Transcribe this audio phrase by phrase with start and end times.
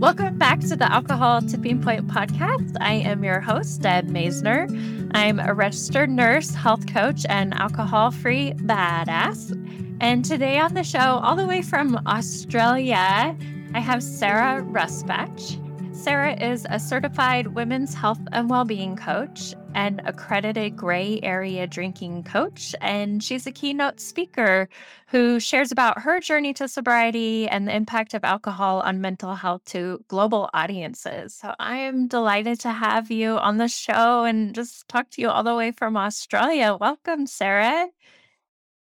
[0.00, 2.74] Welcome back to the Alcohol Tipping Point podcast.
[2.80, 4.66] I am your host, Deb Masner.
[5.14, 9.52] I'm a registered nurse, health coach, and alcohol free badass.
[10.00, 13.36] And today on the show, all the way from Australia,
[13.74, 15.58] I have Sarah Rusbatch.
[16.00, 22.74] Sarah is a certified women's health and well-being coach and accredited gray area drinking coach
[22.80, 24.70] and she's a keynote speaker
[25.08, 29.62] who shares about her journey to sobriety and the impact of alcohol on mental health
[29.66, 31.34] to global audiences.
[31.34, 35.28] So I am delighted to have you on the show and just talk to you
[35.28, 36.78] all the way from Australia.
[36.80, 37.88] Welcome, Sarah.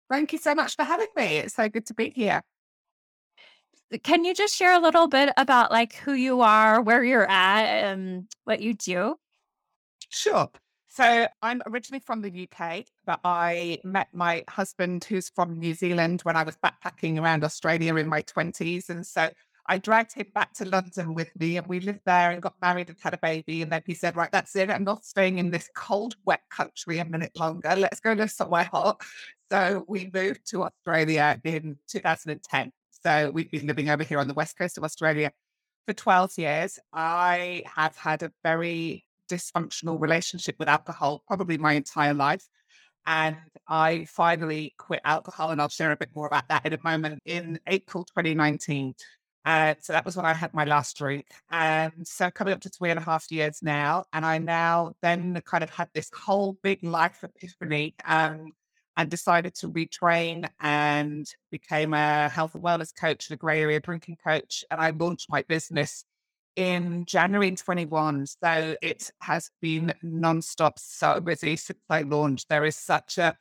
[0.08, 1.38] Thank you so much for having me.
[1.38, 2.44] It's so good to be here
[4.04, 7.64] can you just share a little bit about like who you are, where you're at,
[7.64, 9.16] and what you do?
[10.10, 10.50] Sure.
[10.90, 16.22] So I'm originally from the UK, but I met my husband who's from New Zealand
[16.22, 18.90] when I was backpacking around Australia in my 20s.
[18.90, 19.30] And so
[19.68, 22.90] I dragged him back to London with me and we lived there and got married
[22.90, 23.62] and had a baby.
[23.62, 24.72] And then he said, Right, that's it.
[24.72, 27.76] I'm not staying in this cold, wet country a minute longer.
[27.76, 29.02] Let's go live somewhere hot.
[29.52, 32.72] So we moved to Australia in 2010.
[33.04, 35.32] So we've been living over here on the west coast of Australia
[35.86, 36.80] for 12 years.
[36.94, 42.46] I have had a very dysfunctional relationship with alcohol probably my entire life.
[43.06, 43.38] And
[43.68, 47.22] I finally quit alcohol, and I'll share a bit more about that in a moment
[47.26, 48.94] in April 2019.
[49.46, 51.26] And so that was when I had my last drink.
[51.50, 54.04] And so coming up to three and a half years now.
[54.12, 58.52] And I now then kind of had this whole big life epiphany um,
[58.98, 63.80] and decided to retrain and became a health and wellness coach and a grey area
[63.80, 64.66] drinking coach.
[64.72, 66.04] And I launched my business
[66.56, 68.26] in January 21.
[68.26, 72.50] So it has been nonstop so busy since I launched.
[72.50, 73.38] There is such a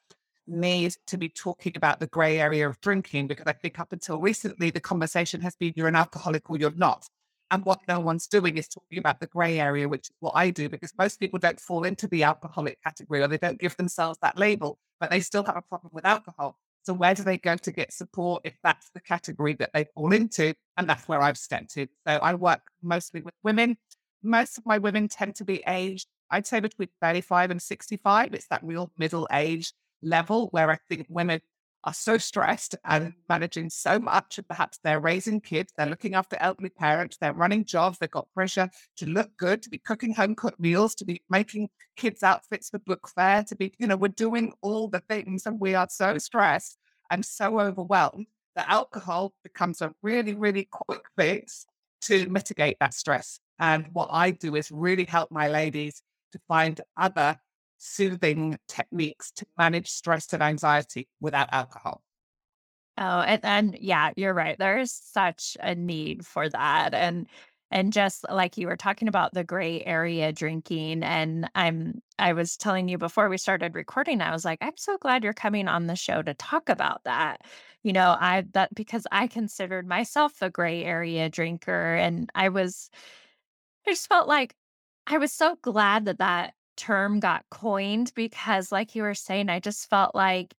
[0.47, 4.21] need to be talking about the grey area of drinking because I think up until
[4.21, 7.09] recently, the conversation has been you're an alcoholic or you're not.
[7.51, 10.51] And what no one's doing is talking about the grey area, which is what I
[10.51, 14.19] do, because most people don't fall into the alcoholic category or they don't give themselves
[14.23, 16.59] that label, but they still have a problem with alcohol.
[16.83, 20.13] So where do they go to get support if that's the category that they fall
[20.13, 20.55] into?
[20.77, 21.89] And that's where I've stepped in.
[22.07, 23.77] So I work mostly with women.
[24.23, 28.35] Most of my women tend to be aged, I'd say between 35 and 65.
[28.35, 31.41] It's that real middle age level where I think women
[31.87, 34.39] are so stressed and managing so much.
[34.39, 38.31] And perhaps they're raising kids, they're looking after elderly parents, they're running jobs, they've got
[38.35, 42.71] pressure to look good, to be cooking home cooked meals, to be making kids' outfits
[42.71, 45.87] for book fair, to be, you know, we're doing all the things and we are
[45.89, 46.77] so stressed
[47.11, 48.27] and so overwhelmed
[48.57, 51.67] that alcohol becomes a really, really quick fix
[52.01, 53.39] to mitigate that stress.
[53.61, 57.39] And what I do is really help my ladies to find other
[57.79, 62.03] soothing techniques to manage stress and anxiety without alcohol.
[62.99, 64.59] Oh, and, and yeah, you're right.
[64.59, 66.95] There is such a need for that.
[66.95, 67.27] And
[67.71, 72.57] and just like you were talking about the gray area drinking and i'm i was
[72.57, 75.87] telling you before we started recording i was like i'm so glad you're coming on
[75.87, 77.41] the show to talk about that
[77.83, 82.91] you know i that because i considered myself a gray area drinker and i was
[83.87, 84.55] i just felt like
[85.07, 89.61] i was so glad that that term got coined because, like you were saying, I
[89.61, 90.55] just felt like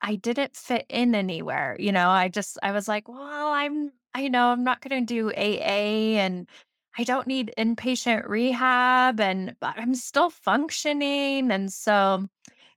[0.00, 1.76] I didn't fit in anywhere.
[1.78, 5.14] You know, I just, I was like, well, I'm, I know I'm not going to
[5.14, 6.48] do AA and
[6.98, 11.50] I don't need inpatient rehab and but I'm still functioning.
[11.50, 12.26] And so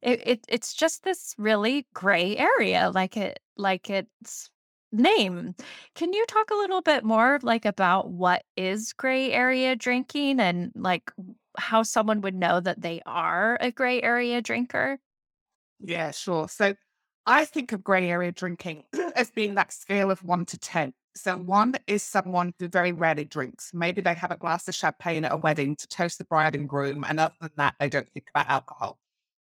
[0.02, 4.50] it, it it's just this really gray area, like it, like it's
[4.92, 5.56] name.
[5.96, 10.72] Can you talk a little bit more like about what is gray area drinking and
[10.76, 11.12] like
[11.58, 15.00] how someone would know that they are a gray area drinker?
[15.80, 16.48] Yeah, sure.
[16.48, 16.76] So
[17.26, 18.84] I think of gray area drinking
[19.16, 20.94] as being that scale of one to 10.
[21.16, 23.72] So one is someone who very rarely drinks.
[23.74, 26.68] Maybe they have a glass of champagne at a wedding to toast the bride and
[26.68, 27.06] groom.
[27.08, 29.00] And other than that, they don't think about alcohol.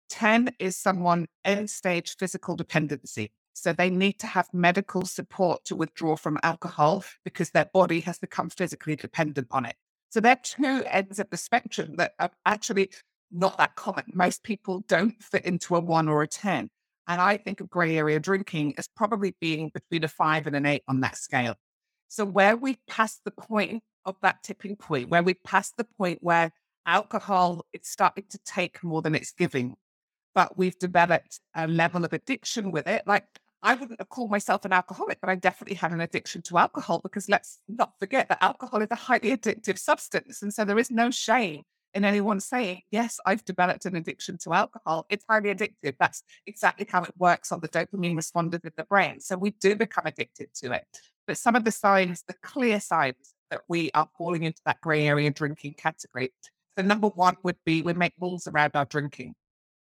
[0.09, 3.31] 10 is someone end stage physical dependency.
[3.53, 8.17] So they need to have medical support to withdraw from alcohol because their body has
[8.17, 9.75] become physically dependent on it.
[10.09, 12.89] So they're two ends of the spectrum that are actually
[13.31, 14.05] not that common.
[14.13, 16.69] Most people don't fit into a one or a 10.
[17.07, 20.65] And I think of gray area drinking as probably being between a five and an
[20.65, 21.55] eight on that scale.
[22.07, 26.19] So where we pass the point of that tipping point, where we pass the point
[26.21, 26.51] where
[26.85, 29.75] alcohol is starting to take more than it's giving,
[30.33, 33.03] but we've developed a level of addiction with it.
[33.05, 33.25] Like
[33.61, 36.99] I wouldn't have called myself an alcoholic, but I definitely had an addiction to alcohol
[36.99, 40.41] because let's not forget that alcohol is a highly addictive substance.
[40.41, 41.63] And so there is no shame
[41.93, 45.05] in anyone saying, yes, I've developed an addiction to alcohol.
[45.09, 45.95] It's highly addictive.
[45.99, 49.19] That's exactly how it works on the dopamine responders in the brain.
[49.19, 50.85] So we do become addicted to it.
[51.27, 55.07] But some of the signs, the clear signs that we are falling into that grey
[55.07, 56.31] area drinking category.
[56.77, 59.35] So number one would be we make rules around our drinking.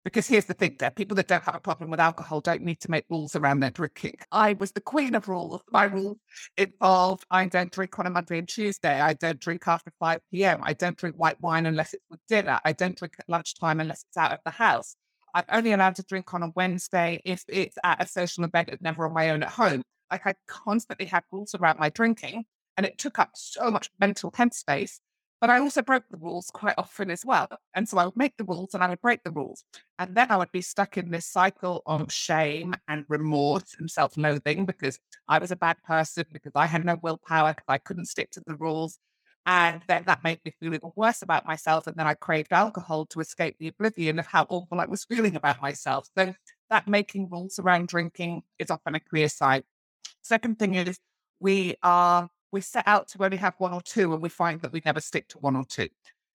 [0.07, 2.79] Because here's the thing there people that don't have a problem with alcohol don't need
[2.79, 4.15] to make rules around their drinking.
[4.31, 5.61] I was the queen of rules.
[5.69, 6.15] My rules
[6.55, 9.01] involved I don't drink on a Monday and Tuesday.
[9.01, 10.61] I don't drink after 5 p.m.
[10.63, 12.57] I don't drink white wine unless it's with dinner.
[12.63, 14.95] I don't drink at lunchtime unless it's out of the house.
[15.35, 18.81] I'm only allowed to drink on a Wednesday if it's at a social event and
[18.81, 19.81] never on my own at home.
[20.09, 22.45] Like I constantly had rules around my drinking
[22.77, 24.99] and it took up so much mental headspace
[25.39, 27.47] but I also broke the rules quite often as well.
[27.75, 29.63] And so I would make the rules and I would break the rules.
[29.99, 34.17] And then I would be stuck in this cycle of shame and remorse and self
[34.17, 38.05] loathing because I was a bad person, because I had no willpower, because I couldn't
[38.05, 38.99] stick to the rules.
[39.45, 41.87] And then that made me feel even worse about myself.
[41.87, 45.35] And then I craved alcohol to escape the oblivion of how awful I was feeling
[45.35, 46.07] about myself.
[46.17, 46.33] So
[46.69, 49.63] that making rules around drinking is often a clear sign.
[50.21, 50.99] Second thing is
[51.39, 54.71] we are we set out to only have one or two and we find that
[54.71, 55.87] we never stick to one or two.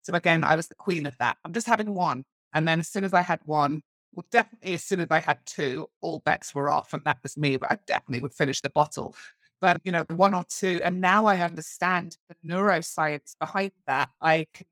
[0.01, 1.37] So again, I was the queen of that.
[1.45, 2.25] I'm just having one.
[2.53, 3.81] And then as soon as I had one,
[4.13, 6.93] well, definitely as soon as I had two, all bets were off.
[6.93, 9.15] And that was me, but I definitely would finish the bottle.
[9.61, 10.81] But, you know, one or two.
[10.83, 14.09] And now I understand the neuroscience behind that.
[14.21, 14.65] I can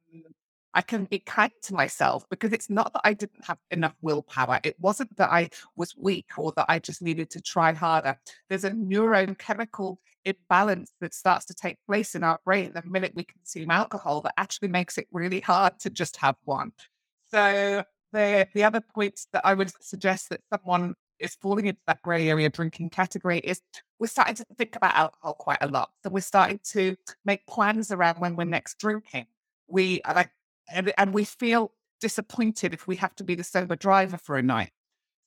[0.78, 4.60] I can be kind to myself because it's not that I didn't have enough willpower.
[4.64, 8.16] It wasn't that I was weak or that I just needed to try harder.
[8.48, 13.24] There's a neurochemical imbalance that starts to take place in our brain the minute we
[13.24, 16.74] consume alcohol that actually makes it really hard to just have one.
[17.32, 17.84] So
[18.14, 22.30] the the other points that I would suggest that someone is falling into that grey
[22.30, 23.62] area drinking category is
[23.98, 25.90] we're starting to think about alcohol quite a lot.
[26.04, 26.96] So we're starting to
[27.26, 29.26] make plans around when we're next drinking.
[29.68, 30.30] We like
[30.70, 34.44] and, and we feel disappointed if we have to be the sober driver for a
[34.44, 34.72] night.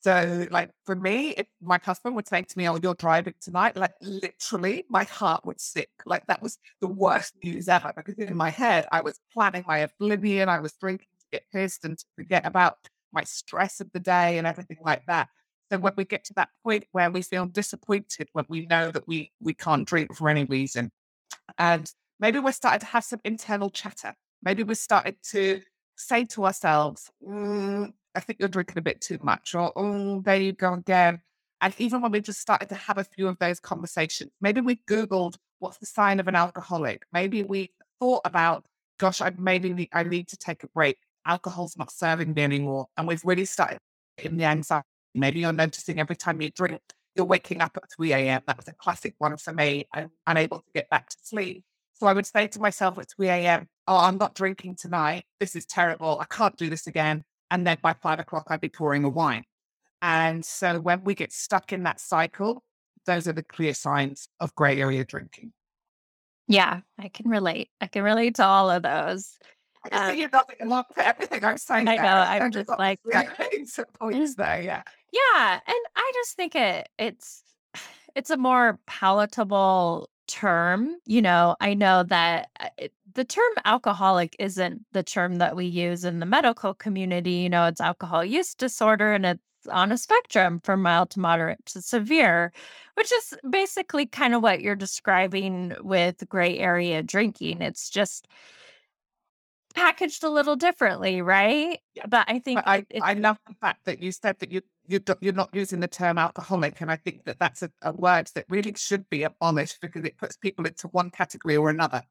[0.02, 3.76] So, like for me, if my husband would say to me, "Oh, you're driving tonight,"
[3.76, 5.90] like literally, my heart would sink.
[6.06, 9.78] Like that was the worst news ever because in my head, I was planning my
[9.78, 10.48] oblivion.
[10.48, 12.78] I was drinking to get pissed and to forget about
[13.12, 15.28] my stress of the day and everything like that.
[15.70, 19.06] So when we get to that point where we feel disappointed when we know that
[19.06, 20.92] we we can't drink for any reason,
[21.58, 25.60] and maybe we're starting to have some internal chatter Maybe we started to
[25.96, 30.36] say to ourselves, mm, I think you're drinking a bit too much, or oh, there
[30.40, 31.20] you go again.
[31.60, 34.76] And even when we just started to have a few of those conversations, maybe we
[34.88, 37.04] Googled what's the sign of an alcoholic.
[37.12, 37.70] Maybe we
[38.00, 38.64] thought about,
[38.98, 40.96] gosh, I maybe I need to take a break.
[41.26, 42.86] Alcohol's not serving me anymore.
[42.96, 43.78] And we've really started
[44.18, 44.86] in the anxiety.
[45.14, 46.80] Maybe you're noticing every time you drink,
[47.14, 48.42] you're waking up at 3 a.m.
[48.46, 49.86] That was a classic one for me.
[49.92, 51.64] I'm unable to get back to sleep.
[51.94, 55.24] So I would say to myself at 3 a.m., oh, I'm not drinking tonight.
[55.40, 56.18] This is terrible.
[56.20, 57.24] I can't do this again.
[57.50, 59.42] And then by five o'clock, I'd be pouring a wine.
[60.00, 62.62] And so when we get stuck in that cycle,
[63.04, 65.52] those are the clear signs of gray area drinking.
[66.46, 67.68] Yeah, I can relate.
[67.80, 69.36] I can relate to all of those.
[69.90, 71.88] Um, you're nothing along for everything I'm saying.
[71.88, 72.02] I know.
[72.02, 72.12] There.
[72.12, 73.00] I'm just like
[73.64, 74.62] some points there.
[74.62, 74.82] Yeah.
[75.12, 77.42] Yeah, and I just think it it's
[78.14, 84.36] it's a more palatable term, you know, I know that uh, it, the term alcoholic
[84.38, 87.32] isn't the term that we use in the medical community.
[87.32, 91.64] You know, it's alcohol use disorder and it's on a spectrum from mild to moderate
[91.66, 92.52] to severe,
[92.94, 97.60] which is basically kind of what you're describing with gray area drinking.
[97.60, 98.28] It's just
[99.74, 101.78] packaged a little differently, right?
[101.94, 102.06] Yeah.
[102.08, 105.00] But I think but I, I love the fact that you said that you you
[105.20, 108.46] you're not using the term alcoholic, and I think that that's a, a word that
[108.48, 112.02] really should be abolished because it puts people into one category or another.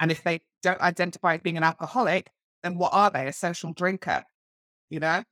[0.00, 2.30] And if they don't identify as being an alcoholic,
[2.62, 3.28] then what are they?
[3.28, 4.24] A social drinker,
[4.90, 5.22] you know?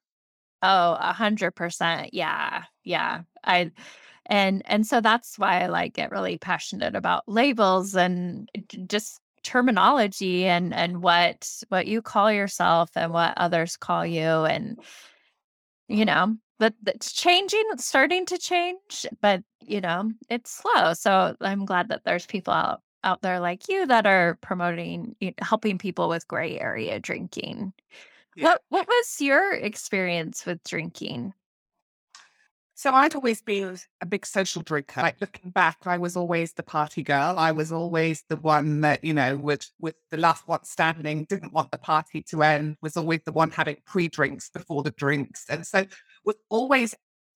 [0.62, 2.14] Oh, a hundred percent.
[2.14, 2.64] Yeah.
[2.84, 3.22] Yeah.
[3.42, 3.72] I
[4.26, 9.20] and and so that's why I like get really passionate about labels and eh, just
[9.42, 14.78] terminology and and what what you call yourself and what others call you and
[15.88, 20.94] you know but it's changing it's starting to change but you know it's slow.
[20.94, 25.76] So i'm glad that there's people out out there like you that are promoting helping
[25.78, 27.72] people with gray area drinking.
[28.37, 28.44] Yeah.
[28.44, 31.34] what what was your experience with drinking
[32.82, 35.02] so I'd always been a big social drinker.
[35.02, 37.38] Like looking back, I was always the party girl.
[37.38, 41.52] I was always the one that, you know, would with the last one standing, didn't
[41.52, 45.44] want the party to end, was always the one having pre-drinks before the drinks.
[45.48, 45.84] And so
[46.24, 46.92] was always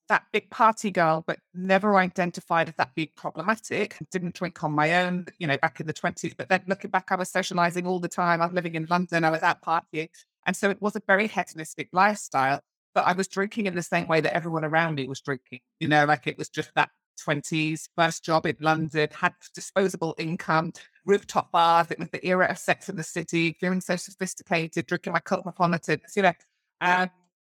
[0.08, 3.96] that big party girl, but never identified as that being problematic.
[4.10, 6.34] Didn't drink on my own, you know, back in the 20s.
[6.36, 8.42] But then looking back, I was socializing all the time.
[8.42, 9.22] I was living in London.
[9.22, 10.08] I was out partying.
[10.44, 12.62] And so it was a very hedonistic lifestyle
[12.96, 15.60] but I was drinking in the same way that everyone around me was drinking.
[15.80, 16.88] You know, like it was just that
[17.28, 20.72] 20s, first job in London, had disposable income,
[21.04, 21.90] rooftop bars.
[21.90, 26.14] It was the era of Sex in the City, feeling so sophisticated, drinking my cosmopolitans,
[26.16, 26.32] you know.
[26.80, 27.10] Um,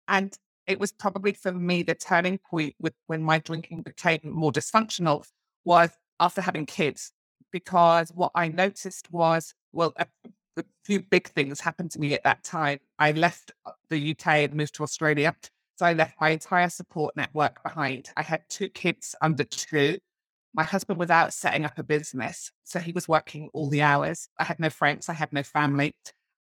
[0.08, 4.52] and it was probably for me the turning point with when my drinking became more
[4.52, 5.24] dysfunctional
[5.64, 5.88] was
[6.20, 7.12] after having kids,
[7.50, 10.06] because what I noticed was, well, a,
[10.56, 12.78] a few big things happened to me at that time.
[12.98, 15.34] I left uh, the UK and moved to Australia.
[15.76, 18.10] So I left my entire support network behind.
[18.16, 19.98] I had two kids under two.
[20.52, 22.50] My husband was out setting up a business.
[22.64, 24.28] So he was working all the hours.
[24.38, 25.08] I had no friends.
[25.08, 25.94] I had no family.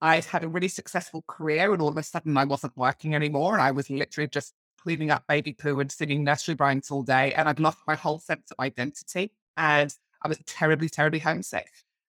[0.02, 3.54] I'd had a really successful career and all of a sudden I wasn't working anymore.
[3.54, 7.34] And I was literally just cleaning up baby poo and singing nursery rhymes all day.
[7.34, 9.34] And I'd lost my whole sense of identity.
[9.56, 11.70] And I was terribly, terribly homesick.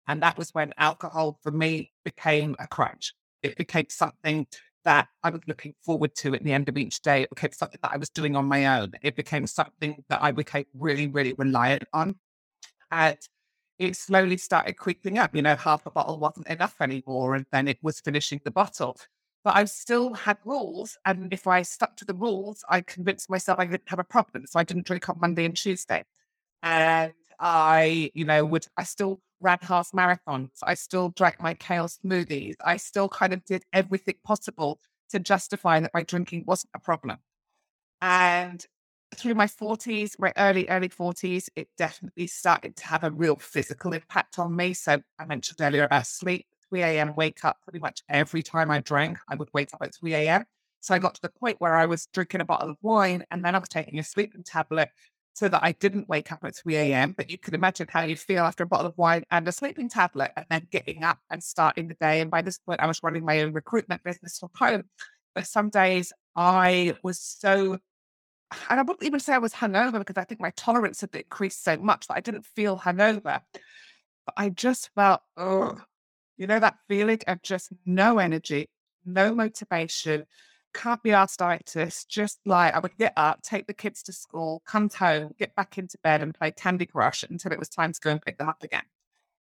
[0.08, 3.14] And that was when alcohol for me became a crutch.
[3.42, 4.48] It became something
[4.84, 7.24] that I was looking forward to at the end of each day.
[7.24, 8.92] It became something that I was doing on my own.
[9.02, 12.16] It became something that I became really, really reliant on.
[12.92, 13.18] And
[13.80, 15.36] it slowly started creeping up.
[15.36, 17.36] You know, half a bottle wasn't enough anymore.
[17.36, 18.98] And then it was finishing the bottle.
[19.44, 20.98] But I still had rules.
[21.06, 24.46] And if I stuck to the rules, I convinced myself I didn't have a problem.
[24.46, 26.04] So I didn't drink on Monday and Tuesday.
[26.62, 30.58] And I, you know, would, I still ran half marathons.
[30.64, 32.56] I still drank my kale smoothies.
[32.64, 37.18] I still kind of did everything possible to justify that my drinking wasn't a problem.
[38.02, 38.66] And
[39.16, 43.94] through my 40s, my early, early 40s, it definitely started to have a real physical
[43.94, 44.74] impact on me.
[44.74, 47.14] So I mentioned earlier about sleep, 3 a.m.
[47.16, 50.46] wake up pretty much every time I drank, I would wake up at 3 a.m.
[50.82, 53.44] So I got to the point where I was drinking a bottle of wine and
[53.44, 54.90] then I was taking a sleeping tablet
[55.36, 57.12] so that I didn't wake up at 3 a.m.
[57.12, 59.90] But you can imagine how you feel after a bottle of wine and a sleeping
[59.90, 62.22] tablet and then getting up and starting the day.
[62.22, 64.84] And by this point, I was running my own recruitment business from home.
[65.36, 67.74] But some days I was so,
[68.70, 71.66] and I wouldn't even say I was hungover because I think my tolerance had increased
[71.66, 73.42] so much that I didn't feel hungover.
[74.26, 75.78] But I just felt, oh,
[76.38, 78.70] you know, that feeling of just no energy,
[79.06, 80.28] no motivation,
[80.76, 82.06] can't be arthritis.
[82.06, 85.78] Just like I would get up, take the kids to school, come home, get back
[85.78, 88.50] into bed and play Candy Crush until it was time to go and pick them
[88.50, 88.84] up again.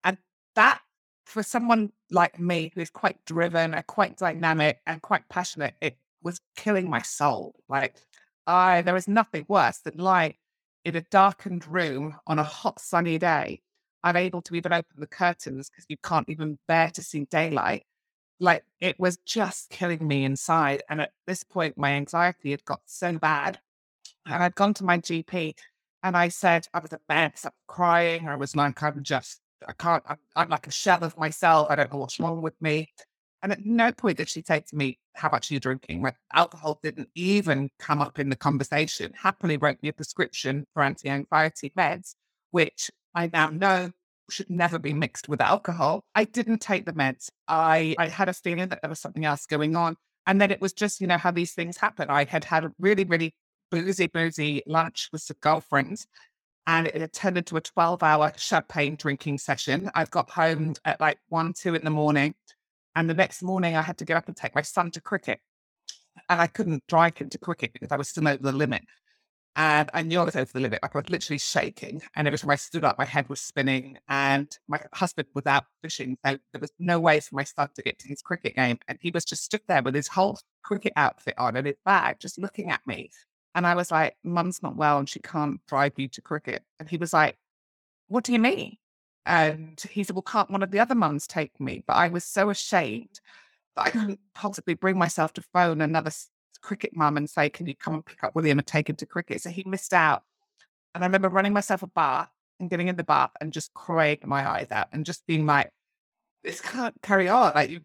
[0.04, 0.18] And
[0.56, 0.82] that,
[1.26, 5.98] for someone like me who is quite driven and quite dynamic and quite passionate, it
[6.24, 7.56] was killing my soul.
[7.68, 7.96] Like
[8.46, 10.36] I, there was nothing worse than lying
[10.86, 13.62] in a darkened room on a hot sunny day,
[14.04, 17.86] unable to even open the curtains because you can't even bear to see daylight
[18.39, 20.84] like it was just killing me inside.
[20.89, 23.60] And at this point, my anxiety had got so bad.
[24.25, 25.56] And I'd gone to my GP
[26.03, 27.46] and I said, I was a mess.
[27.46, 28.27] I was crying.
[28.27, 31.67] I was like, I'm just, I can't, I'm, I'm like a shell of myself.
[31.70, 32.89] I don't know what's wrong with me.
[33.44, 36.01] And at no point did she say to me, How much are you drinking?
[36.01, 39.13] My alcohol didn't even come up in the conversation.
[39.15, 42.15] Happily wrote me a prescription for anti anxiety meds,
[42.51, 43.91] which I now know
[44.29, 46.03] should never be mixed with alcohol.
[46.15, 47.29] I didn't take the meds.
[47.48, 49.96] I, I had a feeling that there was something else going on.
[50.25, 52.10] And then it was just, you know, how these things happen.
[52.10, 53.34] I had had a really, really
[53.72, 56.07] boozy, boozy lunch with some girlfriends
[56.67, 59.89] and it had turned into a 12 hour champagne drinking session.
[59.96, 62.36] I got home at like one, two in the morning.
[62.96, 65.39] And the next morning I had to get up and take my son to cricket.
[66.27, 68.84] And I couldn't drive him to cricket because I was still over the limit.
[69.58, 70.80] And I knew I was over the limit.
[70.84, 72.04] Like I was literally shaking.
[72.16, 73.98] And every time I stood up, my head was spinning.
[74.08, 76.16] And my husband was out fishing.
[76.24, 78.78] So there was no way for my son to get to his cricket game.
[78.88, 82.18] And he was just stood there with his whole cricket outfit on and his bag,
[82.20, 83.10] just looking at me.
[83.56, 86.62] And I was like, Mum's not well and she can't drive you to cricket.
[86.80, 87.36] And he was like,
[88.10, 88.78] What do you mean?
[89.26, 91.84] And he said, Well, can't one of the other mums take me?
[91.88, 93.20] But I was so ashamed
[93.76, 96.12] that I couldn't possibly bring myself to phone another
[96.62, 99.06] cricket mum and say, Can you come and pick up William and take him to
[99.06, 99.42] cricket?
[99.42, 100.24] So he missed out.
[100.94, 104.20] And I remember running myself a bath and getting in the bath and just crying
[104.26, 105.72] my eyes out and just being like,
[106.44, 107.54] This can't carry on.
[107.56, 107.82] Like, you,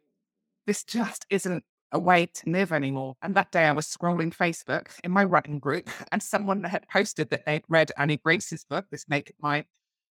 [0.67, 3.17] this just isn't a way to live anymore.
[3.23, 7.31] And that day I was scrolling Facebook in my running group and someone had posted
[7.31, 9.67] that they'd read Annie Grace's book, This Naked Mind,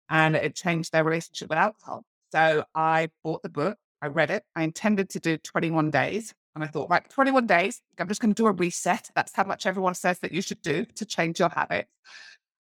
[0.10, 2.04] and it changed their relationship with alcohol.
[2.32, 4.44] So I bought the book, I read it.
[4.56, 6.34] I intended to do 21 days.
[6.56, 9.10] And I thought, right, 21 days, I'm just going to do a reset.
[9.14, 11.92] That's how much everyone says that you should do to change your habits.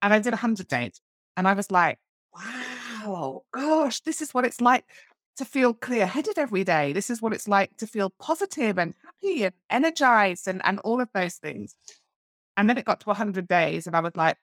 [0.01, 1.01] And I did 100 days.
[1.35, 1.99] And I was like,
[2.33, 4.85] wow, gosh, this is what it's like
[5.37, 6.93] to feel clear headed every day.
[6.93, 11.01] This is what it's like to feel positive and happy and energized and, and all
[11.01, 11.75] of those things.
[12.57, 14.37] And then it got to 100 days, and I was like,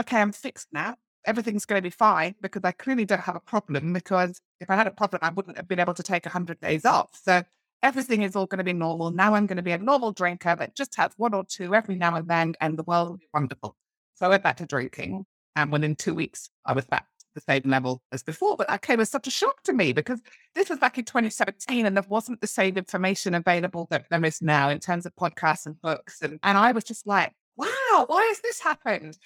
[0.00, 0.94] okay, I'm fixed now.
[1.26, 3.92] Everything's going to be fine because I clearly don't have a problem.
[3.92, 6.84] Because if I had a problem, I wouldn't have been able to take 100 days
[6.84, 7.10] off.
[7.20, 7.42] So
[7.82, 9.10] everything is all going to be normal.
[9.10, 11.96] Now I'm going to be a normal drinker that just has one or two every
[11.96, 13.76] now and then, and the world will be wonderful.
[14.14, 15.12] So I went back to drinking.
[15.12, 15.24] Mm.
[15.56, 18.56] And within two weeks, I was back to the same level as before.
[18.56, 20.20] But that came as such a shock to me because
[20.54, 24.42] this was back in 2017 and there wasn't the same information available that there is
[24.42, 26.20] now in terms of podcasts and books.
[26.20, 29.16] And, and I was just like, wow, why has this happened?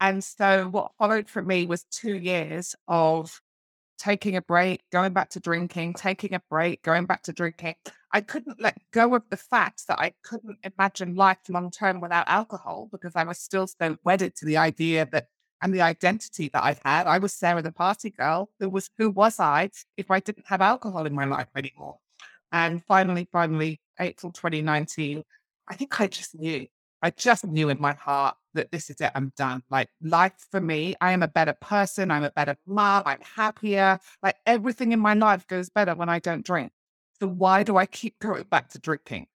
[0.00, 3.40] And so what followed for me was two years of
[4.00, 7.74] taking a break, going back to drinking, taking a break, going back to drinking.
[8.12, 12.26] I couldn't let go of the fact that I couldn't imagine life long term without
[12.26, 15.26] alcohol because I was still so wedded to the idea that
[15.62, 17.06] and the identity that I've had.
[17.06, 18.50] I was Sarah the party girl.
[18.58, 21.98] Who was who was I if I didn't have alcohol in my life anymore?
[22.50, 25.22] And finally, finally, April 2019,
[25.68, 26.66] I think I just knew.
[27.02, 29.12] I just knew in my heart that this is it.
[29.14, 29.62] I'm done.
[29.70, 32.10] Like life for me, I am a better person.
[32.10, 33.02] I'm a better mom.
[33.06, 33.98] I'm happier.
[34.22, 36.72] Like everything in my life goes better when I don't drink.
[37.20, 39.26] So why do I keep going back to drinking?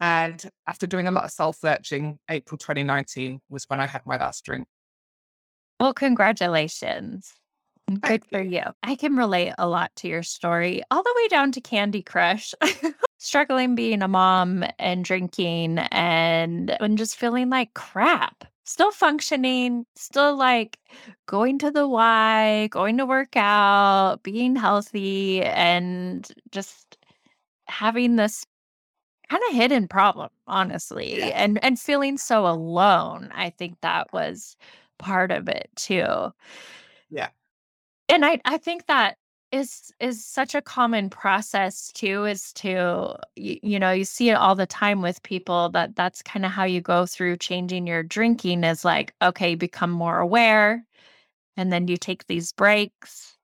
[0.00, 4.16] And after doing a lot of self searching, April 2019 was when I had my
[4.16, 4.66] last drink.
[5.80, 7.32] Well, congratulations.
[8.00, 8.62] Good for you.
[8.82, 12.54] I can relate a lot to your story, all the way down to Candy Crush.
[13.18, 18.44] Struggling being a mom and drinking and, and just feeling like crap.
[18.66, 20.78] Still functioning, still like
[21.26, 26.96] going to the Y, going to work out, being healthy, and just
[27.68, 28.46] having this
[29.30, 31.32] kind of hidden problem, honestly, Yeah.
[31.34, 33.30] and and feeling so alone.
[33.34, 34.56] I think that was
[34.98, 36.32] part of it too.
[37.10, 37.30] Yeah.
[38.08, 39.16] And I I think that
[39.54, 44.34] is is such a common process too is to you, you know you see it
[44.34, 48.02] all the time with people that that's kind of how you go through changing your
[48.02, 50.84] drinking is like okay become more aware
[51.56, 53.36] and then you take these breaks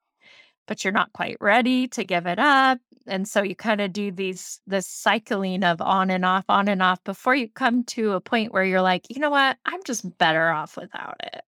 [0.66, 4.10] but you're not quite ready to give it up and so you kind of do
[4.10, 8.20] these this cycling of on and off on and off before you come to a
[8.20, 11.42] point where you're like you know what i'm just better off without it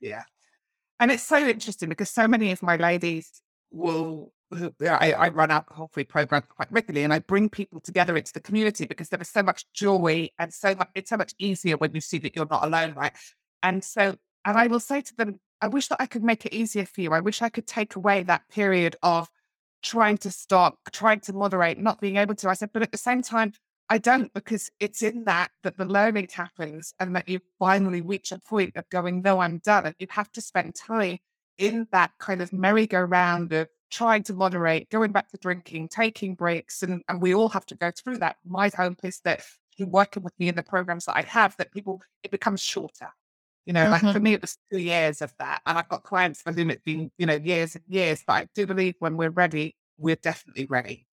[0.00, 0.22] Yeah.
[0.98, 4.32] And it's so interesting because so many of my ladies will,
[4.80, 8.40] I, I run alcohol free programs quite regularly and I bring people together into the
[8.40, 11.94] community because there is so much joy and so much, it's so much easier when
[11.94, 13.12] you see that you're not alone, right?
[13.62, 16.54] And so, and I will say to them, I wish that I could make it
[16.54, 17.12] easier for you.
[17.12, 19.28] I wish I could take away that period of
[19.82, 22.48] trying to stop, trying to moderate, not being able to.
[22.48, 23.52] I said, but at the same time,
[23.88, 28.32] I don't because it's in that that the learning happens and that you finally reach
[28.32, 29.86] a point of going, no, I'm done.
[29.86, 31.18] And you have to spend time
[31.58, 36.82] in that kind of merry-go-round of trying to moderate, going back to drinking, taking breaks.
[36.82, 38.36] And, and we all have to go through that.
[38.44, 39.42] My hope is that
[39.76, 43.08] you're working with me in the programs that I have, that people, it becomes shorter.
[43.64, 44.12] You know, like Mhm.
[44.12, 45.60] for me, it was two years of that.
[45.66, 48.22] And I've got clients for whom it's been, you know, years and years.
[48.26, 51.06] But I do believe when we're ready, we're definitely ready.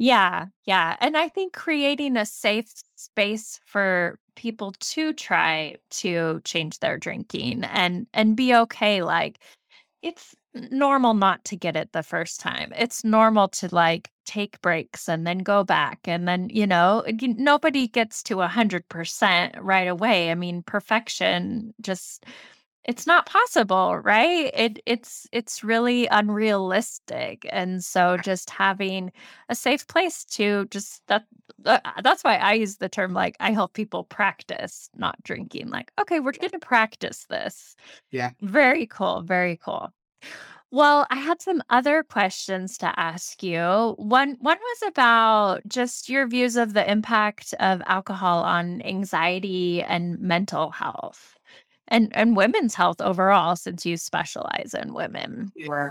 [0.00, 6.78] Yeah, yeah, and I think creating a safe space for people to try to change
[6.80, 9.38] their drinking and and be okay, like,
[10.02, 12.72] it's normal not to get it the first time.
[12.76, 17.88] It's normal to, like, take breaks and then go back, and then, you know, nobody
[17.88, 20.30] gets to 100% right away.
[20.30, 22.24] I mean, perfection just
[22.86, 24.50] it's not possible, right?
[24.54, 29.12] It it's it's really unrealistic, and so just having
[29.48, 31.24] a safe place to just that
[31.64, 35.92] uh, that's why I use the term, like, I help people practice not drinking, like,
[36.00, 37.74] "Okay, we're gonna practice this."
[38.10, 38.30] Yeah.
[38.42, 39.92] Very cool, very cool.
[40.70, 43.94] Well, I had some other questions to ask you.
[43.98, 50.18] One one was about just your views of the impact of alcohol on anxiety and
[50.20, 51.35] mental health,
[51.88, 55.52] and and women's health overall, since you specialize in women.
[55.54, 55.90] Yeah.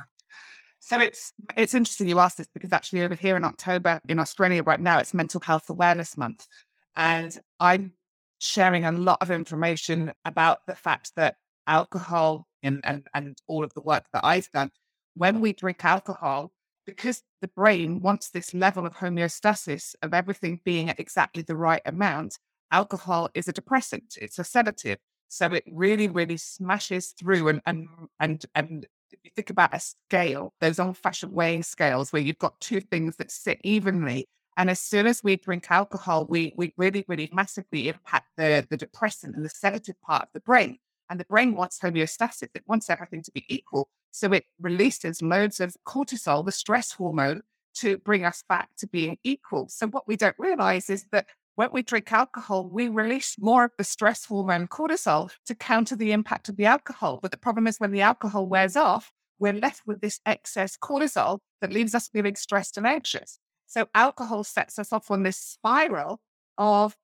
[0.79, 4.61] So it's it's interesting you asked this because actually over here in October in Australia
[4.63, 6.47] right now it's Mental Health Awareness Month,
[6.95, 7.93] and I'm
[8.39, 13.73] sharing a lot of information about the fact that alcohol and and, and all of
[13.73, 14.71] the work that I've done,
[15.15, 16.51] when we drink alcohol,
[16.85, 21.81] because the brain wants this level of homeostasis of everything being at exactly the right
[21.85, 22.37] amount,
[22.71, 24.99] alcohol is a depressant, it's a sedative.
[25.27, 27.87] So it really, really smashes through and and
[28.19, 32.37] and and if you think about a scale, those old fashioned weighing scales where you've
[32.39, 34.27] got two things that sit evenly.
[34.57, 38.77] And as soon as we drink alcohol, we we really, really massively impact the, the
[38.77, 40.77] depressant and the sedative part of the brain.
[41.09, 43.89] And the brain wants homeostasis, it wants everything to be equal.
[44.11, 47.41] So it releases loads of cortisol, the stress hormone,
[47.75, 49.67] to bring us back to being equal.
[49.67, 53.71] So what we don't realize is that when we drink alcohol, we release more of
[53.77, 57.19] the stress hormone cortisol to counter the impact of the alcohol.
[57.21, 61.39] But the problem is when the alcohol wears off, we're left with this excess cortisol
[61.61, 63.39] that leaves us feeling stressed and anxious.
[63.67, 66.19] So alcohol sets us off on this spiral
[66.57, 66.95] of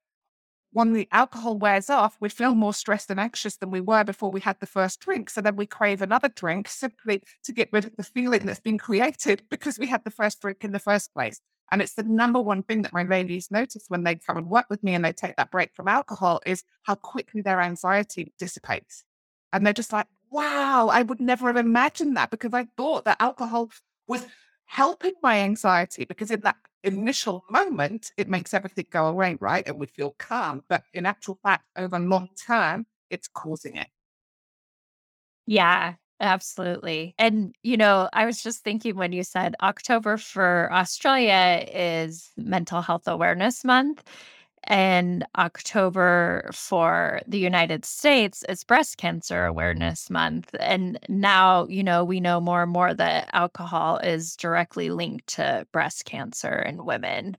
[0.74, 4.32] when the alcohol wears off, we feel more stressed and anxious than we were before
[4.32, 5.30] we had the first drink.
[5.30, 8.78] So then we crave another drink simply to get rid of the feeling that's been
[8.78, 11.42] created because we had the first drink in the first place.
[11.72, 14.66] And it's the number one thing that my ladies notice when they come and work
[14.70, 19.06] with me and they take that break from alcohol is how quickly their anxiety dissipates.
[19.54, 23.22] And they're just like, wow, I would never have imagined that because I thought that
[23.22, 23.72] alcohol
[24.08, 24.26] was
[24.66, 29.66] helping my anxiety because in that initial moment, it makes everything go away, right?
[29.68, 30.64] And we feel calm.
[30.68, 33.88] But in actual fact, over long term, it's causing it.
[35.46, 37.16] Yeah, absolutely.
[37.18, 42.82] And, you know, I was just thinking when you said October for Australia is Mental
[42.82, 44.04] Health Awareness Month
[44.66, 50.56] and October for the United States is Breast Cancer Awareness Month.
[50.60, 55.66] And now, you know, we know more and more that alcohol is directly linked to
[55.72, 57.36] breast cancer in women.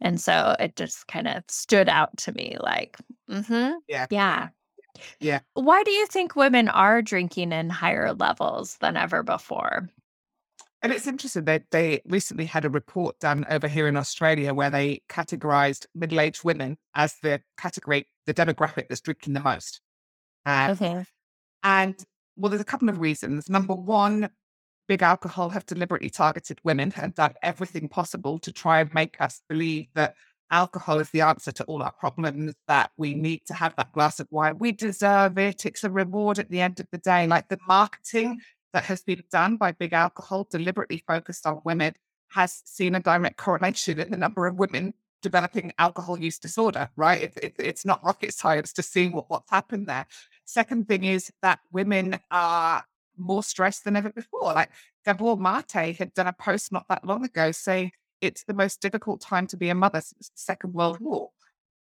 [0.00, 2.96] And so it just kind of stood out to me like,
[3.30, 4.06] mm-hmm, Yeah.
[4.10, 4.48] yeah.
[5.20, 5.40] Yeah.
[5.54, 9.88] Why do you think women are drinking in higher levels than ever before?
[10.82, 14.68] And it's interesting that they recently had a report done over here in Australia where
[14.68, 19.80] they categorized middle aged women as the category, the demographic that's drinking the most.
[20.44, 21.06] Uh, Okay.
[21.62, 22.04] and
[22.36, 23.48] well, there's a couple of reasons.
[23.48, 24.28] Number one,
[24.86, 29.40] big alcohol have deliberately targeted women and done everything possible to try and make us
[29.48, 30.14] believe that
[30.50, 34.20] alcohol is the answer to all our problems, that we need to have that glass
[34.20, 34.58] of wine.
[34.58, 35.66] We deserve it.
[35.66, 37.26] It's a reward at the end of the day.
[37.26, 38.40] Like the marketing
[38.72, 41.94] that has been done by big alcohol, deliberately focused on women,
[42.32, 47.22] has seen a direct correlation in the number of women developing alcohol use disorder, right?
[47.22, 50.06] It, it, it's not rocket science to see what, what's happened there.
[50.44, 52.84] Second thing is that women are
[53.16, 54.52] more stressed than ever before.
[54.52, 54.70] Like
[55.04, 57.92] Gabor Mate had done a post not that long ago saying
[58.24, 61.30] it's the most difficult time to be a mother since the Second World War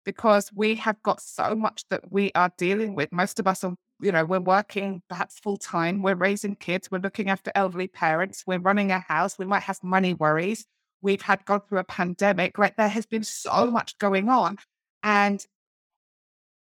[0.05, 3.13] because we have got so much that we are dealing with.
[3.13, 6.99] Most of us are, you know, we're working perhaps full time, we're raising kids, we're
[6.99, 10.65] looking after elderly parents, we're running a house, we might have money worries.
[11.03, 12.77] We've had gone through a pandemic, right?
[12.77, 14.59] There has been so much going on.
[15.03, 15.45] And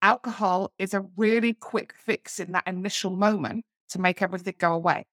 [0.02, 5.06] alcohol is a really quick fix in that initial moment to make everything go away.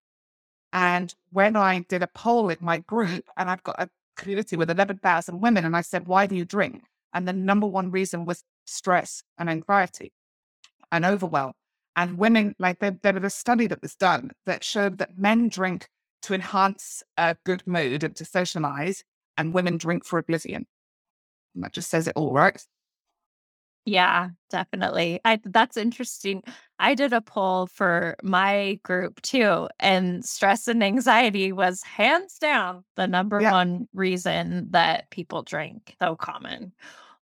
[0.73, 4.69] And when I did a poll in my group, and I've got a community with
[4.69, 6.83] 11,000 women, and I said, Why do you drink?
[7.15, 10.13] And the number one reason was stress and anxiety
[10.93, 11.53] and overwhelm.
[11.97, 15.49] And women, like there, there was a study that was done that showed that men
[15.49, 15.89] drink
[16.23, 19.05] to enhance a good mood and to socialize,
[19.37, 20.67] and women drink for oblivion.
[21.55, 22.61] And that just says it all, right?
[23.85, 25.21] Yeah, definitely.
[25.25, 26.43] I that's interesting.
[26.81, 32.85] I did a poll for my group too, and stress and anxiety was hands down
[32.97, 33.51] the number Yeah.
[33.51, 35.97] one reason that people drink.
[36.01, 36.73] So common.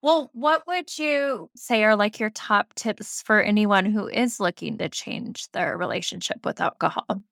[0.02, 4.78] Well, what would you say are like your top tips for anyone who is looking
[4.80, 7.24] to change their relationship with alcohol?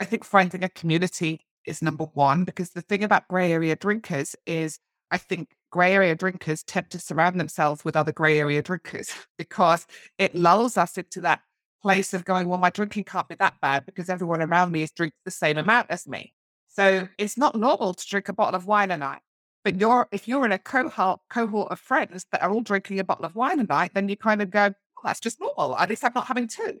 [0.00, 4.36] I think finding a community is number one because the thing about grey area drinkers
[4.46, 4.78] is
[5.10, 9.88] I think grey area drinkers tend to surround themselves with other grey area drinkers because
[10.18, 11.40] it lulls us into that
[11.82, 14.92] place of going, well, my drinking can't be that bad because everyone around me is
[14.92, 16.32] drinking the same amount as me.
[16.68, 19.18] So it's not normal to drink a bottle of wine a night.
[19.64, 23.04] But you're if you're in a cohort cohort of friends that are all drinking a
[23.04, 25.76] bottle of wine a night, then you kind of go, well, that's just normal.
[25.76, 26.78] At least I'm not having two.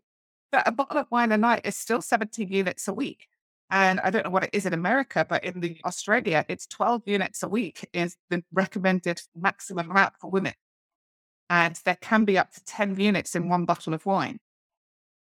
[0.52, 3.26] But a bottle of wine a night is still 17 units a week.
[3.70, 7.02] And I don't know what it is in America, but in the Australia, it's 12
[7.06, 10.54] units a week is the recommended maximum amount for women.
[11.50, 14.38] And there can be up to 10 units in one bottle of wine.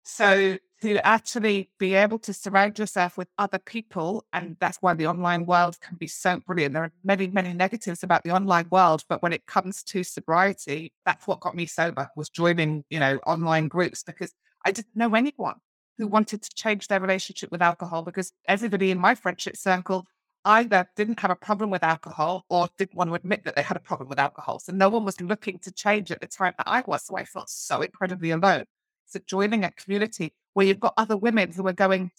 [0.03, 5.07] So to actually be able to surround yourself with other people, and that's why the
[5.07, 6.73] online world can be so brilliant.
[6.73, 10.93] There are many, many negatives about the online world, but when it comes to sobriety,
[11.05, 14.33] that's what got me sober was joining, you know, online groups because
[14.65, 15.57] I didn't know anyone
[16.01, 20.07] who wanted to change their relationship with alcohol because everybody in my friendship circle
[20.47, 23.77] either didn't have a problem with alcohol or didn't want to admit that they had
[23.77, 24.59] a problem with alcohol.
[24.59, 27.05] So no one was looking to change at the time that I was.
[27.05, 28.65] So I felt so incredibly alone.
[29.05, 32.13] So joining a community where you've got other women who are going,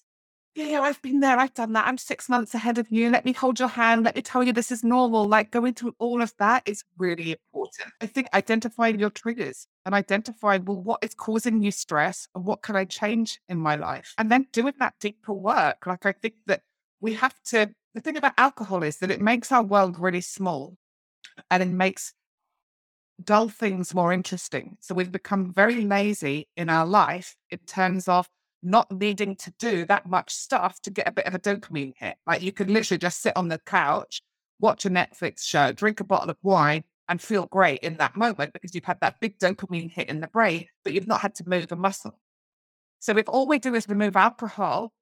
[0.53, 1.87] yeah, I've been there, I've done that.
[1.87, 3.09] I'm six months ahead of you.
[3.09, 4.03] Let me hold your hand.
[4.03, 5.25] Let me tell you this is normal.
[5.25, 7.93] Like going through all of that is really important.
[8.01, 12.63] I think identifying your triggers and identifying, well, what is causing you stress and what
[12.63, 14.13] can I change in my life?
[14.17, 15.87] And then doing that deeper work.
[15.87, 16.63] Like I think that
[16.99, 20.75] we have to, the thing about alcohol is that it makes our world really small
[21.49, 22.13] and it makes
[23.23, 24.77] dull things more interesting.
[24.81, 28.27] So we've become very lazy in our life in terms of
[28.63, 32.15] not needing to do that much stuff to get a bit of a dopamine hit.
[32.27, 34.21] Like you could literally just sit on the couch,
[34.59, 38.53] watch a Netflix show, drink a bottle of wine, and feel great in that moment
[38.53, 41.49] because you've had that big dopamine hit in the brain, but you've not had to
[41.49, 42.19] move a muscle.
[42.99, 44.93] So if all we do is remove alcohol,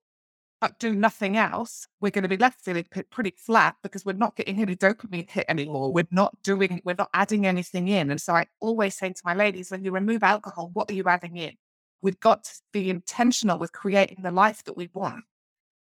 [0.62, 4.36] but do nothing else, we're going to be left feeling pretty flat because we're not
[4.36, 5.94] getting any dopamine hit anymore.
[5.94, 8.12] We're not doing, we're not adding anything in.
[8.12, 11.04] And so I always say to my ladies, when you remove alcohol, what are you
[11.06, 11.54] adding in?
[12.02, 15.24] We've got to be intentional with creating the life that we want.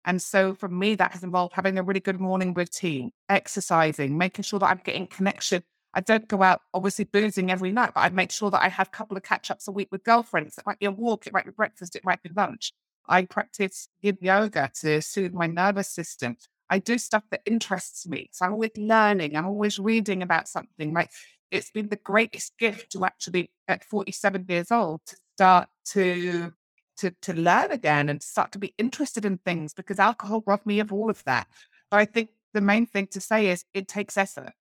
[0.05, 4.43] And so for me, that has involved having a really good morning routine, exercising, making
[4.43, 5.63] sure that I'm getting connection.
[5.93, 8.87] I don't go out, obviously, boozing every night, but I make sure that I have
[8.87, 10.57] a couple of catch ups a week with girlfriends.
[10.57, 12.73] It might be a walk, it might be breakfast, it might be lunch.
[13.07, 16.37] I practice yin yoga to soothe my nervous system.
[16.69, 18.29] I do stuff that interests me.
[18.31, 20.93] So I'm always learning, I'm always reading about something.
[20.93, 21.09] Like
[21.49, 26.51] it's been the greatest gift to actually, at 47 years old, to start to
[26.97, 30.81] to to learn again and start to be interested in things because alcohol robbed me
[30.81, 31.47] of all of that.
[31.89, 34.51] But I think the main thing to say is it takes effort,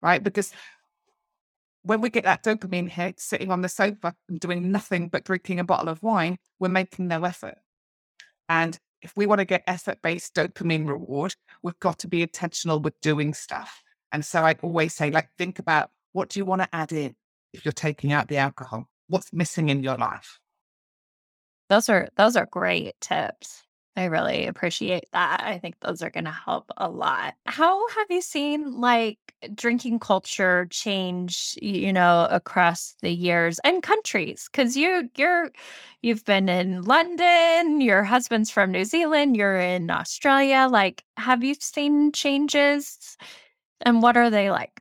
[0.00, 0.24] right?
[0.24, 0.50] Because
[1.82, 5.60] when we get that dopamine hit sitting on the sofa and doing nothing but drinking
[5.60, 7.58] a bottle of wine, we're making no effort.
[8.48, 12.80] And if we want to get effort based dopamine reward, we've got to be intentional
[12.80, 13.82] with doing stuff.
[14.10, 17.14] And so I always say, like, think about what do you want to add in
[17.52, 18.88] if you're taking out the alcohol?
[19.08, 20.40] What's missing in your life?
[21.68, 23.62] Those are those are great tips.
[23.96, 25.40] I really appreciate that.
[25.44, 27.34] I think those are going to help a lot.
[27.46, 29.18] How have you seen like
[29.54, 34.48] drinking culture change, you know, across the years and countries?
[34.48, 35.50] Cuz you you're
[36.02, 40.66] you've been in London, your husband's from New Zealand, you're in Australia.
[40.70, 43.16] Like have you seen changes
[43.82, 44.80] and what are they like?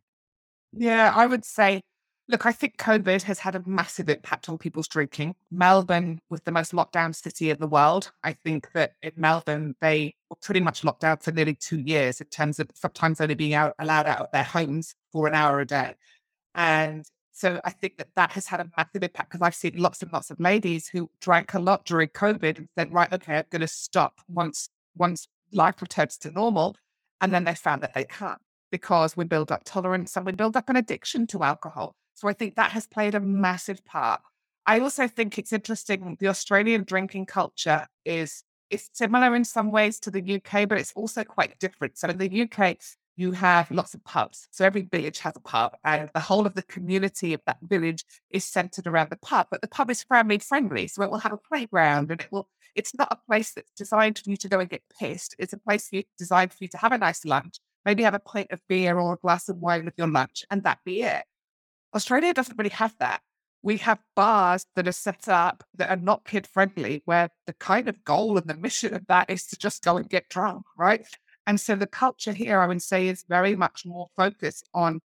[0.74, 1.82] Yeah, I would say
[2.30, 5.36] Look, I think COVID has had a massive impact on people's drinking.
[5.52, 8.14] Melbourne was the most locked down city in the world.
[8.24, 12.22] I think that in Melbourne, they were pretty much locked down for nearly two years
[12.22, 15.60] in terms of sometimes only being out, allowed out of their homes for an hour
[15.60, 15.96] a day.
[16.56, 20.02] And so I think that that has had a massive impact because I've seen lots
[20.02, 23.46] and lots of ladies who drank a lot during COVID and said, right, okay, I'm
[23.50, 26.78] going to stop once, once life returns to normal.
[27.20, 28.40] And then they found that they can't
[28.72, 31.96] because we build up tolerance and we build up an addiction to alcohol.
[32.16, 34.22] So I think that has played a massive part.
[34.66, 36.18] I also think it's interesting.
[36.20, 40.94] The Australian drinking culture is is similar in some ways to the UK, but it's
[40.96, 41.98] also quite different.
[41.98, 42.78] So in the UK,
[43.16, 44.48] you have lots of pubs.
[44.52, 48.04] So every village has a pub, and the whole of the community of that village
[48.32, 49.48] is centered around the pub.
[49.52, 52.50] But the pub is family friendly, so it will have a playground, and it will.
[52.76, 55.36] It's not a place that's designed for you to go and get pissed.
[55.38, 58.16] It's a place for you, designed for you to have a nice lunch, maybe have
[58.16, 61.04] a pint of beer or a glass of wine with your lunch, and that be
[61.04, 61.24] it.
[61.96, 63.22] Australia doesn't really have that.
[63.62, 67.88] We have bars that are set up that are not kid friendly, where the kind
[67.88, 71.06] of goal and the mission of that is to just go and get drunk, right?
[71.48, 75.00] And so the culture here, I would say, is very much more focused on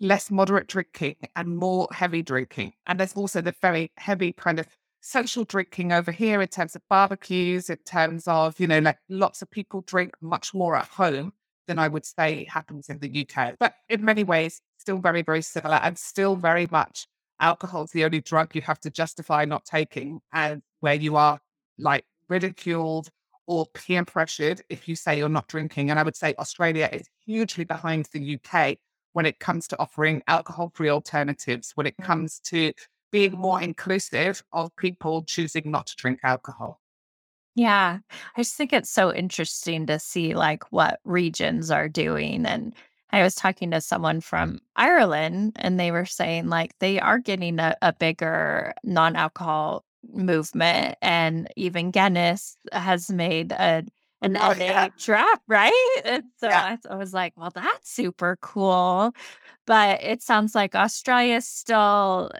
[0.00, 2.74] less moderate drinking and more heavy drinking.
[2.86, 4.66] And there's also the very heavy kind of
[5.00, 9.40] social drinking over here in terms of barbecues, in terms of, you know, like lots
[9.40, 11.32] of people drink much more at home
[11.66, 13.54] than I would say happens in the UK.
[13.58, 17.08] But in many ways, still very, very similar and still very much
[17.40, 21.40] alcohol is the only drug you have to justify not taking and where you are
[21.76, 23.08] like ridiculed
[23.48, 25.90] or peer pressured if you say you're not drinking.
[25.90, 28.76] And I would say Australia is hugely behind the UK
[29.12, 32.04] when it comes to offering alcohol free alternatives, when it mm.
[32.04, 32.72] comes to
[33.10, 36.80] being more inclusive of people choosing not to drink alcohol.
[37.56, 37.98] Yeah.
[38.36, 42.46] I just think it's so interesting to see like what regions are doing.
[42.46, 42.72] And
[43.10, 47.58] I was talking to someone from Ireland and they were saying like they are getting
[47.58, 50.96] a, a bigger non alcohol movement.
[51.02, 53.84] And even Guinness has made a,
[54.22, 54.88] an Oh, yeah.
[54.98, 55.72] Draft, right?
[56.04, 56.76] And so Yeah.
[56.88, 59.12] I, I was like, well, that's super cool.
[59.66, 62.30] But it sounds like Australia's still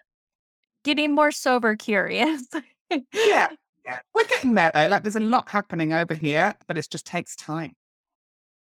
[0.85, 2.42] getting more sober curious.
[3.12, 3.48] Yeah.
[3.87, 4.00] Yeah.
[4.14, 4.88] We're getting there though.
[4.88, 7.76] Like there's a lot happening over here, but it just takes time.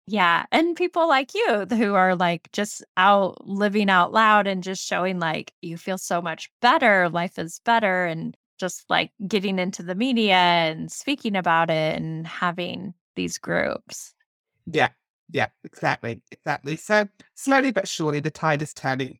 [0.08, 4.86] Yeah, and people like you who are, like, just out living out loud and just
[4.86, 9.82] showing, like, you feel so much better, life is better, and just, like, getting into
[9.82, 14.14] the media and speaking about it and having these groups.
[14.66, 14.90] Yeah.
[15.32, 15.48] Yeah.
[15.64, 16.22] Exactly.
[16.32, 16.76] Exactly.
[16.76, 19.20] So slowly but surely the tide is turning.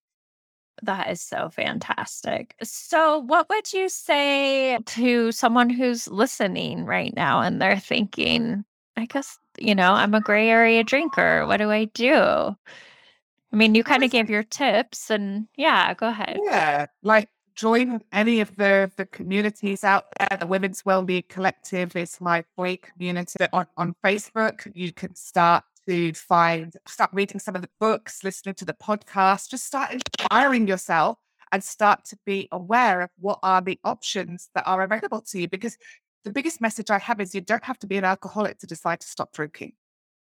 [0.82, 2.56] That is so fantastic.
[2.64, 8.66] So, what would you say to someone who's listening right now and they're thinking,
[8.96, 11.46] I guess, you know, I'm a gray area drinker.
[11.48, 12.16] What do I do?
[12.16, 16.40] I mean, you kind of gave your tips and yeah, go ahead.
[16.44, 20.38] Yeah, like join any of the the communities out there.
[20.40, 24.72] The Women's Wellbeing Collective is my great community on on Facebook.
[24.74, 29.50] You can start to find, start reading some of the books, listening to the podcast,
[29.50, 31.18] just start inspiring yourself
[31.52, 35.48] and start to be aware of what are the options that are available to you.
[35.48, 35.78] Because
[36.24, 39.02] the biggest message I have is you don't have to be an alcoholic to decide
[39.02, 39.74] to stop drinking.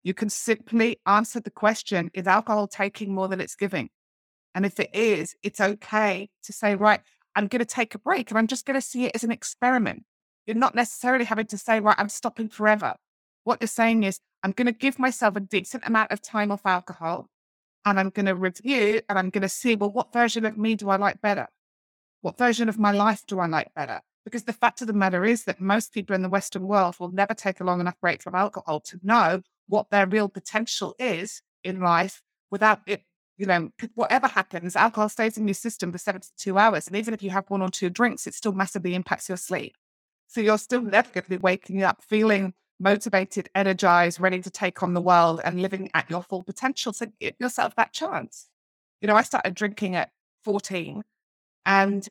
[0.03, 3.89] You can simply answer the question Is alcohol taking more than it's giving?
[4.55, 7.01] And if it is, it's okay to say, Right,
[7.35, 9.31] I'm going to take a break and I'm just going to see it as an
[9.31, 10.03] experiment.
[10.45, 12.95] You're not necessarily having to say, Right, I'm stopping forever.
[13.43, 16.65] What you're saying is, I'm going to give myself a decent amount of time off
[16.65, 17.29] alcohol
[17.85, 20.75] and I'm going to review and I'm going to see, well, what version of me
[20.75, 21.47] do I like better?
[22.21, 24.01] What version of my life do I like better?
[24.23, 27.11] Because the fact of the matter is that most people in the Western world will
[27.11, 31.41] never take a long enough break from alcohol to know what their real potential is
[31.63, 33.03] in life without it,
[33.37, 36.87] you know, whatever happens, alcohol stays in your system for 72 hours.
[36.87, 39.75] And even if you have one or two drinks, it still massively impacts your sleep.
[40.27, 44.81] So you're still never going to be waking up feeling motivated, energized, ready to take
[44.81, 46.93] on the world and living at your full potential.
[46.93, 48.49] So give yourself that chance.
[49.01, 50.09] You know, I started drinking at
[50.43, 51.03] 14
[51.65, 52.07] and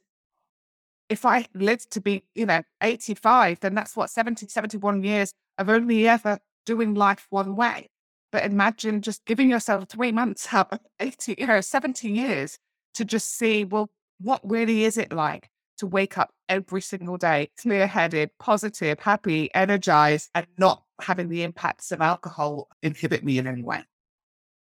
[1.11, 5.69] if I lived to be, you know, 85, then that's what 70, 71 years of
[5.69, 7.91] only ever doing life one way.
[8.33, 12.59] But imagine just giving yourself three months out of 80, you know, 70 years
[12.95, 17.51] to just see, well, what really is it like to wake up every single day,
[17.61, 23.47] clear headed, positive, happy, energized, and not having the impacts of alcohol inhibit me in
[23.47, 23.83] any way.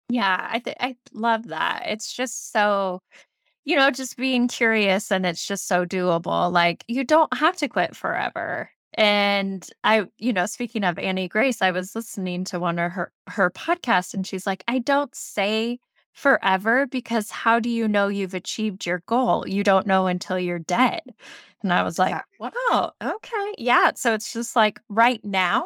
[0.09, 1.83] Yeah, I th- I love that.
[1.87, 3.01] It's just so,
[3.65, 6.51] you know, just being curious and it's just so doable.
[6.51, 8.69] Like you don't have to quit forever.
[8.95, 13.11] And I, you know, speaking of Annie Grace, I was listening to one of her
[13.27, 15.79] her podcasts and she's like, I don't say
[16.13, 19.47] forever because how do you know you've achieved your goal?
[19.47, 21.01] You don't know until you're dead.
[21.63, 23.53] And I was like, wow, okay.
[23.57, 23.91] Yeah.
[23.95, 25.65] So it's just like right now,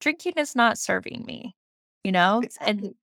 [0.00, 1.54] drinking is not serving me,
[2.04, 2.42] you know?
[2.60, 2.94] And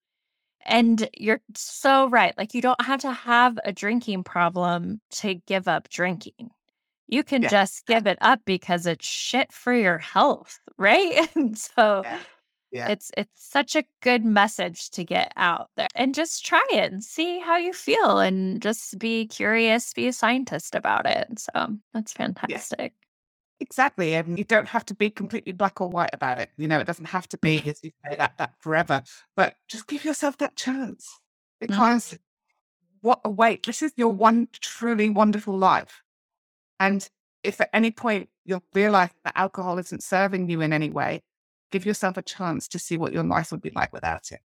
[0.65, 2.37] and you're so right.
[2.37, 6.51] Like you don't have to have a drinking problem to give up drinking.
[7.07, 7.49] You can Yeah.
[7.49, 11.29] just give it up because it's shit for your health, right?
[11.35, 12.19] And so Yeah.
[12.71, 12.93] Yeah.
[12.93, 17.03] it's it's such a good message to get out there and just try it and
[17.03, 21.39] see how you feel and just be curious, be a scientist about it.
[21.39, 22.93] So that's fantastic.
[23.63, 24.13] Exactly.
[24.13, 26.49] And you don't have to be completely black or white about it.
[26.57, 29.03] You know, it doesn't have to be, as you say, that, that forever,
[29.37, 31.19] but just give yourself that chance
[31.61, 31.67] Mm.
[31.67, 32.19] because
[32.99, 33.65] what a wait.
[33.65, 36.03] This is your one truly wonderful life.
[36.77, 37.07] And
[37.41, 41.21] if at any point you'll realize that alcohol isn't serving you in any way,
[41.71, 44.41] give yourself a chance to see what your life would be like without it.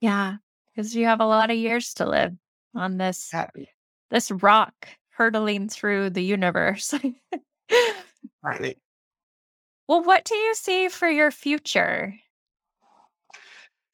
[0.00, 0.36] Yeah,
[0.70, 2.32] because you have a lot of years to live
[2.76, 3.68] on this Exactly.
[4.10, 4.74] this rock
[5.10, 6.94] hurtling through the universe.
[8.42, 8.78] Right.
[9.88, 12.14] well, what do you see for your future?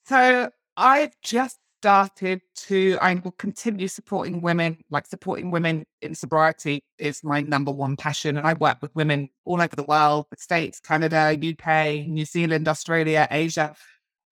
[0.06, 6.82] So I've just started to, I will continue supporting women, like supporting women in sobriety
[6.98, 8.38] is my number one passion.
[8.38, 12.68] And I work with women all over the world, the States, Canada, UK, New Zealand,
[12.68, 13.74] Australia, Asia.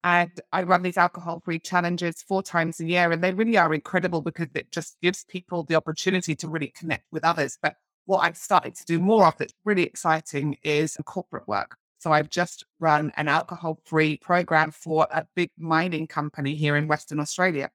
[0.03, 3.11] And I run these alcohol free challenges four times a year.
[3.11, 7.05] And they really are incredible because it just gives people the opportunity to really connect
[7.11, 7.59] with others.
[7.61, 11.77] But what I've started to do more of that's really exciting is corporate work.
[11.99, 16.87] So I've just run an alcohol free program for a big mining company here in
[16.87, 17.69] Western Australia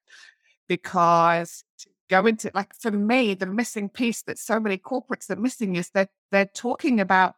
[0.67, 5.35] because to go into like for me, the missing piece that so many corporates are
[5.35, 7.33] missing is that they're talking about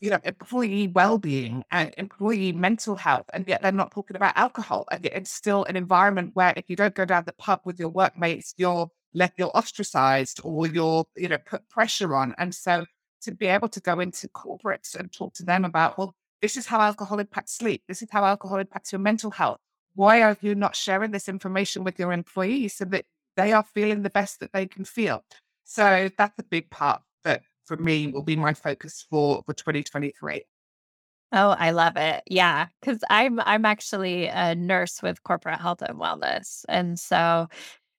[0.00, 4.86] you know, employee well-being and employee mental health, and yet they're not talking about alcohol.
[4.90, 7.88] And it's still an environment where if you don't go down the pub with your
[7.88, 12.34] workmates, you're left, you're ostracized, or you're, you know, put pressure on.
[12.38, 12.84] And so
[13.22, 16.66] to be able to go into corporates and talk to them about, well, this is
[16.66, 17.82] how alcohol impacts sleep.
[17.88, 19.58] This is how alcohol impacts your mental health.
[19.94, 23.04] Why are you not sharing this information with your employees so that
[23.36, 25.24] they are feeling the best that they can feel?
[25.64, 30.42] So that's a big part that for me will be my focus for for 2023.
[31.32, 32.22] Oh, I love it.
[32.26, 37.48] Yeah, because I'm I'm actually a nurse with corporate health and wellness, and so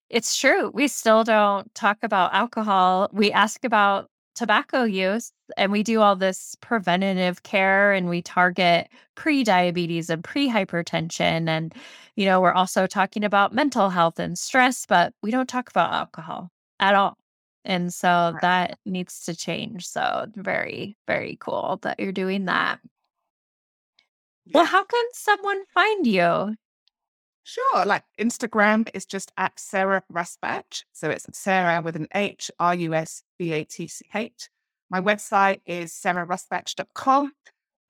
[0.10, 0.70] it's true.
[0.74, 3.10] We still don't talk about alcohol.
[3.12, 8.89] We ask about tobacco use, and we do all this preventative care, and we target
[9.16, 11.74] pre-diabetes and pre-hypertension, and
[12.16, 15.93] you know we're also talking about mental health and stress, but we don't talk about
[15.93, 16.49] alcohol
[16.80, 17.18] at all.
[17.66, 18.41] And so Right.
[18.41, 19.88] that needs to change.
[19.88, 22.80] So very, very cool that you're doing that.
[24.53, 26.56] Well, how can someone find you?
[27.48, 27.86] Sure.
[27.86, 30.84] Like Instagram is just at Sarah Rusbatch.
[30.93, 34.50] So it's Sarah with an H, R U S B A T C H.
[34.89, 37.32] My website is sarahrusbatch.com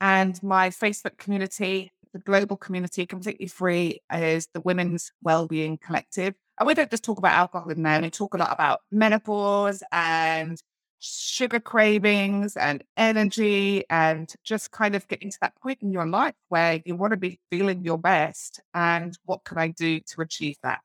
[0.02, 6.36] and my Facebook community, the global community, completely free, is the Women's Wellbeing Collective.
[6.60, 9.84] And we don't just talk about alcohol in there, we talk a lot about menopause
[9.94, 10.62] and
[11.00, 16.36] sugar cravings and energy and just kind of getting to that point in your life
[16.50, 18.60] where you want to be feeling your best.
[18.74, 20.80] And what can I do to achieve that?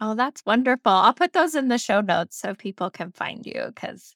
[0.00, 0.92] Oh, that's wonderful.
[0.92, 4.14] I'll put those in the show notes so people can find you because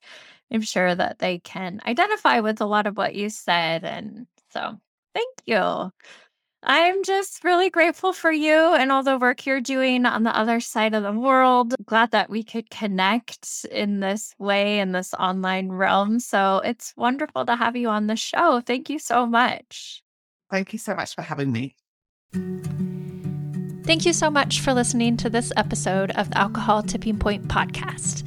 [0.52, 3.84] I'm sure that they can identify with a lot of what you said.
[3.84, 4.78] And so
[5.14, 5.90] thank you.
[6.62, 10.60] I'm just really grateful for you and all the work you're doing on the other
[10.60, 11.74] side of the world.
[11.86, 16.20] Glad that we could connect in this way in this online realm.
[16.20, 18.60] So it's wonderful to have you on the show.
[18.60, 20.02] Thank you so much.
[20.50, 21.76] Thank you so much for having me.
[23.84, 28.26] Thank you so much for listening to this episode of the Alcohol Tipping Point podcast.